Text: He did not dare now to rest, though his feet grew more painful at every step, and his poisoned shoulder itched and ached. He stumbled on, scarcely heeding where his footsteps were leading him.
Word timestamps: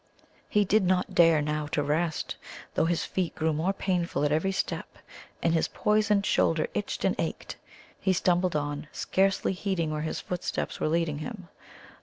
He 0.49 0.65
did 0.65 0.83
not 0.83 1.13
dare 1.13 1.43
now 1.43 1.67
to 1.67 1.83
rest, 1.83 2.35
though 2.73 2.85
his 2.85 3.05
feet 3.05 3.35
grew 3.35 3.53
more 3.53 3.71
painful 3.71 4.23
at 4.23 4.31
every 4.31 4.51
step, 4.51 4.97
and 5.43 5.53
his 5.53 5.67
poisoned 5.67 6.25
shoulder 6.25 6.65
itched 6.73 7.05
and 7.05 7.15
ached. 7.19 7.57
He 7.99 8.11
stumbled 8.11 8.55
on, 8.55 8.87
scarcely 8.91 9.53
heeding 9.53 9.91
where 9.91 10.01
his 10.01 10.19
footsteps 10.19 10.79
were 10.79 10.89
leading 10.89 11.19
him. 11.19 11.49